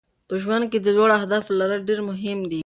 [0.27, 2.59] په ژوند کې د لوړو اهدافو لرل ډېر مهم دي.